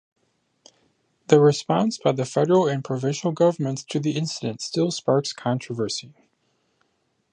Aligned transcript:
The 1.27 1.39
response 1.39 1.99
by 1.99 2.13
the 2.13 2.25
federal 2.25 2.67
and 2.67 2.83
provincial 2.83 3.31
governments 3.31 3.83
to 3.91 3.99
the 3.99 4.17
incident 4.17 4.59
still 4.61 4.89
sparks 4.89 5.31
controversy. 5.31 6.15